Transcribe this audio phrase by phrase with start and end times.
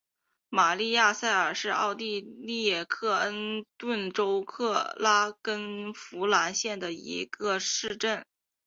[0.49, 8.25] 玛丽亚萨尔是奥地利克恩顿州克拉根福兰县的一个市镇。